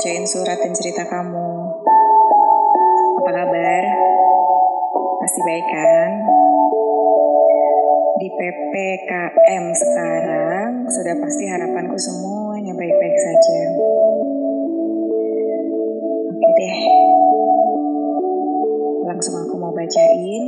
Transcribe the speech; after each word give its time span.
bacain 0.00 0.24
surat 0.24 0.56
dan 0.56 0.72
cerita 0.72 1.04
kamu. 1.04 1.50
Apa 3.20 3.30
kabar? 3.36 3.84
Pasti 5.20 5.40
baik 5.44 5.66
kan? 5.68 6.10
Di 8.16 8.28
PPKM 8.32 9.64
sekarang 9.76 10.88
sudah 10.88 11.14
pasti 11.20 11.44
harapanku 11.52 12.00
semuanya 12.00 12.72
baik-baik 12.72 13.16
saja. 13.20 13.60
Oke 16.32 16.50
deh. 16.56 16.78
Langsung 19.04 19.36
aku 19.36 19.54
mau 19.60 19.70
bacain 19.76 20.44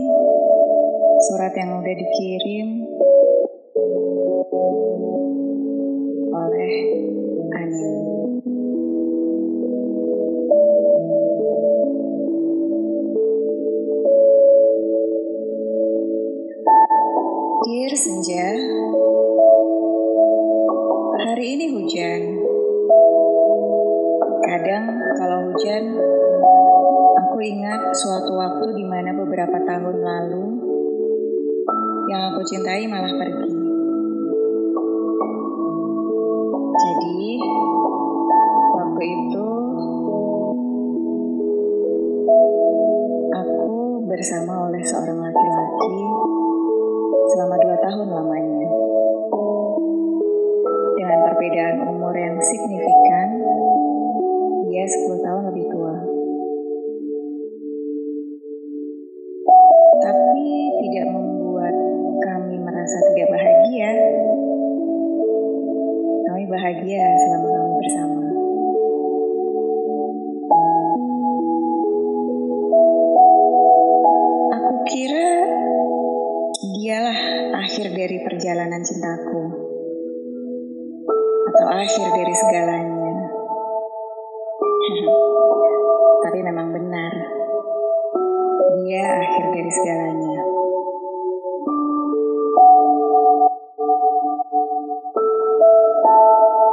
surat 1.28 1.52
yang 1.60 1.76
udah 1.76 1.94
dikirim 1.94 2.81
waktu 29.02 29.10
di 29.10 29.10
mana 29.10 29.18
beberapa 29.18 29.58
tahun 29.66 29.96
lalu 29.98 30.46
yang 32.06 32.22
aku 32.30 32.40
cintai 32.46 32.86
malah 32.86 33.10
pergi. 33.18 33.50
Jadi, 36.70 37.26
waktu 38.78 39.02
itu 39.02 39.48
aku 43.34 43.74
bersama 44.06 44.70
oleh 44.70 44.82
seorang 44.86 45.18
laki-laki 45.18 45.98
selama 47.34 47.56
dua 47.58 47.76
tahun 47.82 48.06
lamanya. 48.06 48.70
Dengan 50.94 51.18
perbedaan 51.26 51.76
umur 51.90 52.14
yang 52.14 52.38
signifikan, 52.38 53.28
dia 54.70 54.86
10 54.86 55.21
Atau 81.42 81.66
akhir 81.66 82.06
dari 82.14 82.34
segalanya. 82.34 83.14
Tapi 86.22 86.38
memang 86.38 86.70
benar. 86.70 87.12
Dia 88.82 89.04
akhir 89.18 89.44
dari 89.50 89.70
segalanya. 89.70 90.38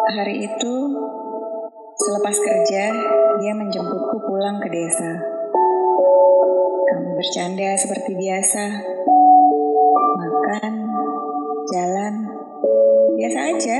Hari 0.09 0.35
itu, 0.41 0.75
selepas 1.95 2.35
kerja, 2.43 2.83
dia 3.39 3.53
menjemputku 3.55 4.17
pulang 4.25 4.59
ke 4.59 4.67
desa. 4.67 5.21
Kami 6.89 7.09
bercanda 7.15 7.77
seperti 7.77 8.17
biasa, 8.19 8.63
makan, 10.17 10.73
jalan, 11.71 12.13
biasa 13.15 13.39
aja. 13.53 13.79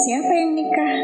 Siapa 0.00 0.32
yang 0.32 0.56
nikah? 0.56 0.99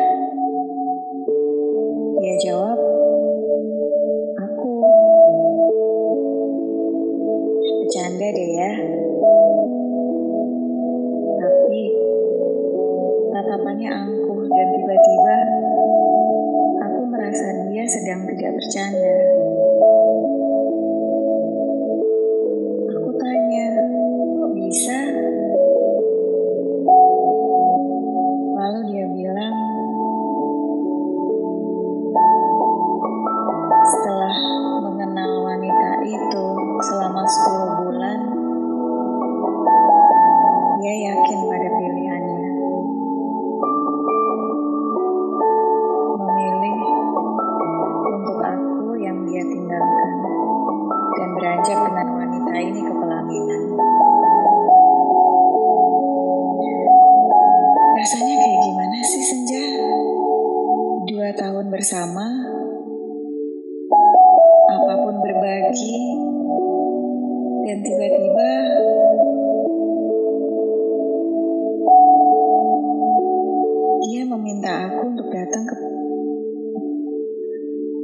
Dia 74.06 74.22
meminta 74.22 74.86
aku 74.86 75.02
untuk 75.10 75.26
datang 75.34 75.66
ke 75.66 75.74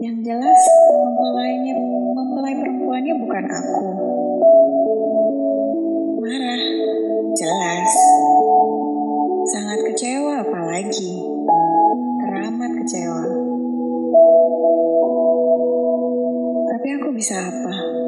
yang 0.03 0.19
jelas 0.19 0.61
mempelainya 0.99 1.79
mempelai 2.11 2.59
perempuannya 2.59 3.15
bukan 3.23 3.45
aku. 3.47 3.87
Marah, 6.19 6.63
jelas. 7.39 7.91
Sangat 9.47 9.79
kecewa 9.87 10.43
apalagi. 10.43 11.23
Teramat 12.19 12.73
kecewa. 12.83 13.23
Tapi 16.67 16.89
aku 16.99 17.09
bisa 17.15 17.47
apa? 17.47 18.02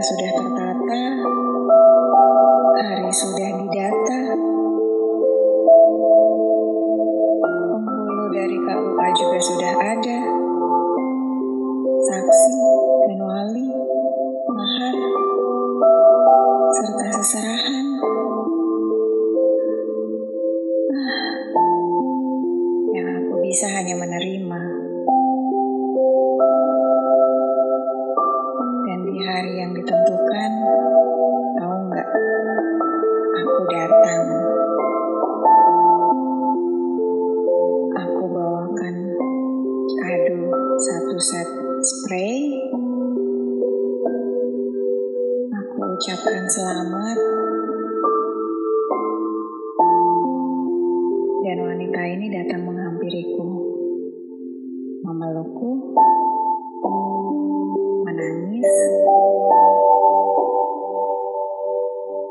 Sudah 0.00 0.32
tertata. 0.32 1.02
Hari 2.80 3.12
sudah 3.12 3.48
didata. 3.52 4.20
Penghulu 7.84 8.26
dari 8.32 8.56
KUA 8.56 9.08
juga 9.12 9.38
sudah 9.44 9.72
ada. 9.76 10.20
Saksi 12.00 12.56
dan 13.04 13.20
wali, 13.20 13.68
mahar, 14.48 14.96
serta 16.72 17.06
seserahan. 17.20 17.86
Ah, 20.96 21.28
yang 22.96 23.08
aku 23.20 23.34
bisa 23.44 23.68
hanya 23.68 24.00
menerima. 24.00 24.79
Datang. 33.70 34.24
Aku 37.94 38.24
bawakan 38.26 38.94
kado 39.94 40.40
satu 40.74 41.16
set 41.22 41.48
spray. 41.78 42.58
Mengucapkan 45.78 46.44
selamat. 46.50 47.18
Dan 51.40 51.58
wanita 51.66 52.00
ini 52.04 52.26
datang 52.30 52.62
menghampiriku, 52.62 53.48
memelukku, 55.02 55.70
menangis, 58.06 58.70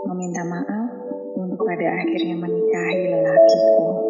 meminta 0.07 0.43
maaf 0.45 0.68
pada 1.69 2.01
akhirnya 2.01 2.33
menikahi 2.33 3.13
lelakiku. 3.13 4.08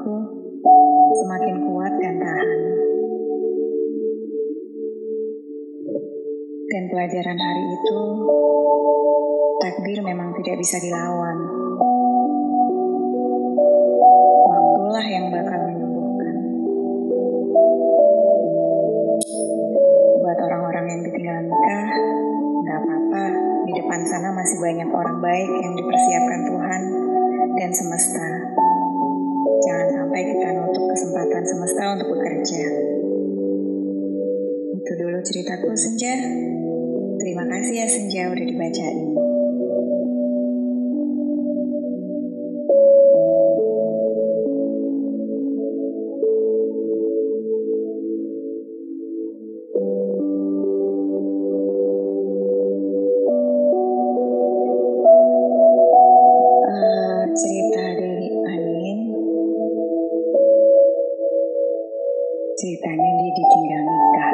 Membuatku 0.00 0.16
semakin 1.20 1.56
kuat 1.68 1.92
dan 2.00 2.14
tahan. 2.16 2.50
Dan 6.70 6.82
pelajaran 6.86 7.38
hari 7.38 7.64
itu, 7.66 7.98
takdir 9.58 9.98
memang 10.00 10.30
tidak 10.40 10.56
bisa 10.62 10.78
dilawan. 10.78 11.36
Waktulah 14.46 15.06
yang 15.10 15.26
bakal 15.34 15.60
menyembuhkan. 15.66 16.36
Buat 20.22 20.38
orang-orang 20.46 20.86
yang 20.94 21.00
ditinggal 21.10 21.38
nikah, 21.42 21.90
nggak 22.64 22.78
apa-apa. 22.86 23.24
Di 23.66 23.72
depan 23.74 24.00
sana 24.06 24.30
masih 24.30 24.56
banyak 24.62 24.88
orang 24.88 25.18
baik 25.18 25.50
yang 25.60 25.74
dipersiapkan 25.74 26.40
Tuhan 26.46 26.82
dan 27.58 27.70
semesta. 27.74 28.39
Jangan 30.10 30.26
sampai 30.26 30.34
kita 30.34 30.48
nutup 30.58 30.84
kesempatan 30.90 31.42
semesta 31.46 31.82
untuk 31.94 32.08
bekerja. 32.18 32.64
Itu 34.74 34.92
dulu 34.98 35.18
ceritaku 35.22 35.70
Senja. 35.78 36.18
Terima 37.14 37.46
kasih 37.46 37.74
ya 37.78 37.86
Senja 37.86 38.26
udah 38.26 38.42
dibacain. 38.42 38.98
Eh, 56.66 57.22
cerita 57.30 57.69
Ceritanya 62.70 63.10
dia 63.18 63.32
ditinggal 63.34 63.82
nikah. 63.82 64.30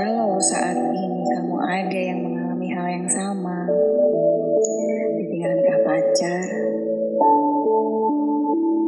Kalau 0.00 0.40
saat 0.40 0.80
ini 0.88 1.20
kamu 1.36 1.52
ada 1.60 2.00
yang 2.00 2.24
mengalami 2.24 2.68
hal 2.72 2.86
yang 2.96 3.08
sama, 3.12 3.68
ditinggal 5.20 5.52
nikah 5.52 5.78
pacar, 5.84 6.48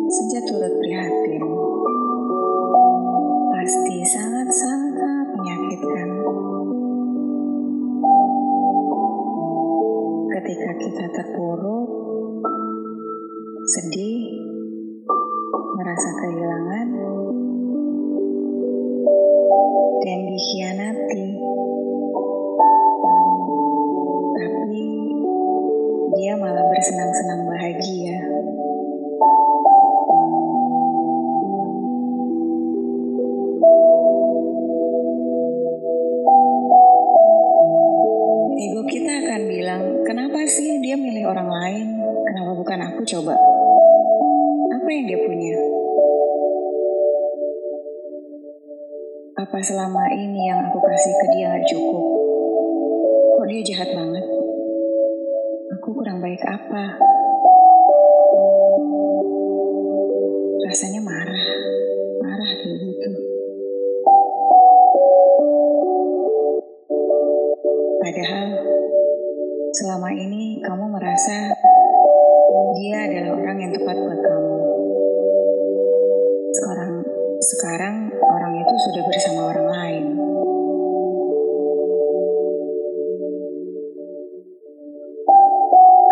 sejak 0.09 0.43
turut 0.49 0.73
prihatin. 0.81 1.45
Pasti 3.53 3.97
sangat-sangat 4.01 4.84
sedih, 13.65 14.14
selama 49.65 50.05
ini 50.13 50.53
yang 50.53 50.61
aku 50.69 50.77
kasih 50.77 51.15
ke 51.17 51.27
dia 51.33 51.49
gak 51.57 51.65
cukup? 51.73 52.05
Kok 53.41 53.47
dia 53.49 53.61
jahat 53.65 53.89
banget? 53.97 54.25
Aku 55.81 55.89
kurang 55.97 56.21
baik 56.21 56.45
apa? 56.45 57.01
Orang 78.21 78.53
itu 78.61 78.75
sudah 78.77 79.03
bersama 79.07 79.41
orang 79.53 79.69
lain. 79.71 80.05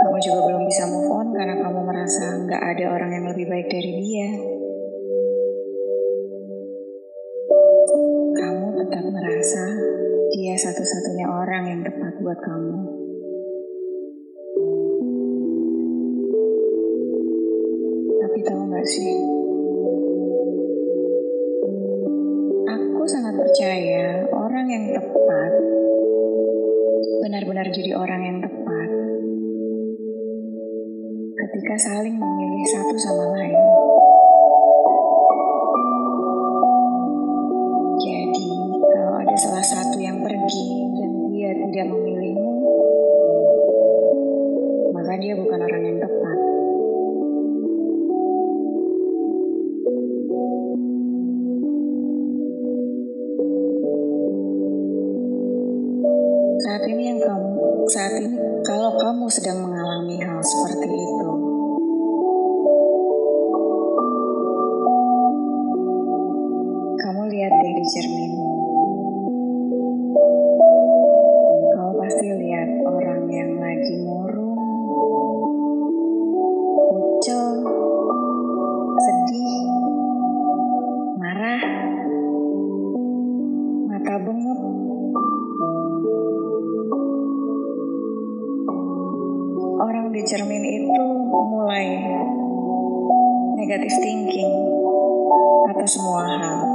Kamu 0.02 0.16
juga 0.22 0.40
belum 0.46 0.62
bisa 0.68 0.84
move 0.88 1.10
on 1.10 1.26
karena 1.34 1.54
kamu 1.58 1.80
merasa 1.82 2.24
nggak 2.46 2.62
ada 2.62 2.84
orang 2.94 3.10
yang 3.12 3.24
lebih 3.32 3.46
baik 3.50 3.68
dari 3.68 3.92
dia. 4.00 4.28
Kamu 8.38 8.66
tetap 8.78 9.04
merasa 9.10 9.64
dia 10.32 10.54
satu-satunya 10.56 11.26
orang 11.28 11.62
yang 11.68 11.80
tepat 11.82 12.14
buat 12.22 12.38
kamu. 12.40 12.76
Tapi 18.22 18.38
tahu 18.46 18.62
nggak 18.70 18.86
sih? 18.88 19.41
Percaya 23.32 24.26
orang 24.32 24.66
yang 24.68 24.84
tepat 24.92 25.52
benar-benar 27.22 27.66
jadi 27.72 27.92
orang 27.96 28.20
yang 28.26 28.38
tepat 28.42 28.88
ketika 31.32 31.74
saling 31.76 32.16
memilih 32.16 32.66
satu 32.68 32.96
sama 32.96 33.24
lain. 33.36 33.56
Di 67.92 68.00
cermin. 68.00 68.32
Kau 71.76 71.92
pasti 72.00 72.28
lihat 72.40 72.70
orang 72.88 73.28
yang 73.28 73.52
lagi 73.60 73.94
murung, 74.00 74.56
kucel, 76.88 77.68
sedih, 78.96 79.56
marah, 81.20 81.64
mata 83.92 84.14
bengep. 84.24 84.60
Orang 89.84 90.06
di 90.16 90.22
cermin 90.24 90.64
itu 90.64 91.04
mulai 91.28 91.86
negatif 93.60 93.92
thinking 94.00 94.52
atas 95.68 96.00
semua 96.00 96.24
hal. 96.40 96.71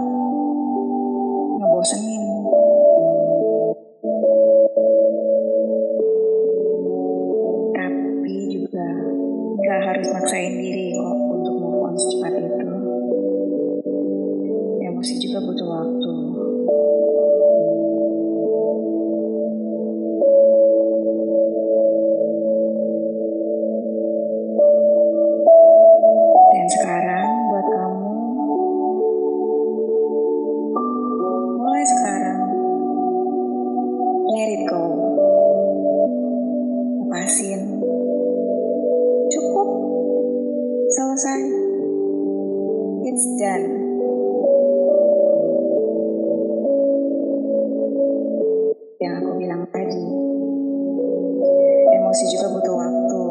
Bilang 49.37 49.69
tadi, 49.69 50.05
emosi 51.93 52.23
juga 52.33 52.47
butuh 52.57 52.73
waktu. 52.73 53.23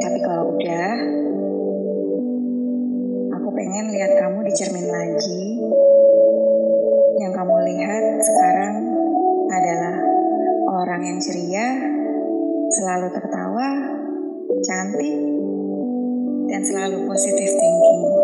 Tapi 0.00 0.18
kalau 0.22 0.54
udah, 0.54 0.90
aku 3.34 3.48
pengen 3.58 3.90
lihat 3.90 4.12
kamu 4.22 4.46
di 4.46 4.52
cermin 4.54 4.86
lagi. 4.86 5.42
Yang 7.18 7.32
kamu 7.34 7.54
lihat 7.74 8.04
sekarang 8.22 8.74
adalah 9.50 9.96
orang 10.70 11.02
yang 11.02 11.18
ceria, 11.18 11.66
selalu 12.70 13.10
tertawa, 13.10 13.68
cantik, 14.62 15.18
dan 16.46 16.62
selalu 16.62 17.02
positive 17.10 17.50
thinking. 17.50 18.19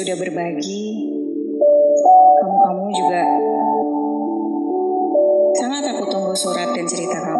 Sudah 0.00 0.16
berbagi. 0.16 1.12
Kamu-kamu 2.40 2.84
juga 2.88 3.22
sangat 5.60 5.92
aku 5.92 6.08
tunggu 6.08 6.32
surat 6.32 6.72
dan 6.72 6.88
cerita 6.88 7.20
kamu. 7.20 7.39